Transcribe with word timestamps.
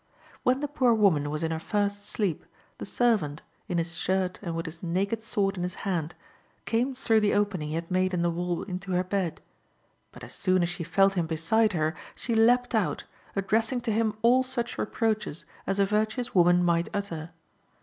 When 0.41 0.61
the 0.61 0.67
poor 0.67 0.95
woman 0.95 1.29
was 1.29 1.43
in 1.43 1.51
her 1.51 1.59
first 1.59 2.05
sleep, 2.07 2.43
the 2.79 2.87
servant, 2.87 3.43
in 3.67 3.77
his 3.77 3.95
shirt 3.95 4.39
and 4.41 4.55
with 4.55 4.65
his 4.65 4.81
naked 4.81 5.21
sword 5.21 5.57
in 5.57 5.61
his 5.61 5.75
hand, 5.85 6.15
came 6.65 6.95
through 6.95 7.19
the 7.19 7.35
opening 7.35 7.69
he 7.69 7.75
had 7.75 7.91
made 7.91 8.15
in 8.15 8.23
the 8.23 8.31
wall 8.31 8.63
into 8.63 8.93
her 8.93 9.03
bed; 9.03 9.41
but 10.11 10.23
as 10.23 10.33
soon 10.33 10.63
as 10.63 10.69
she 10.69 10.83
felt 10.83 11.13
him 11.13 11.27
beside 11.27 11.73
her, 11.73 11.93
she 12.15 12.33
leaped 12.33 12.73
out, 12.73 13.03
addressing 13.35 13.79
to 13.81 13.91
him 13.91 14.17
all 14.23 14.41
such 14.41 14.79
reproaches 14.79 15.45
as 15.67 15.77
a 15.77 15.85
virtuous 15.85 16.33
woman 16.33 16.63
might 16.63 16.89
utter. 16.95 17.29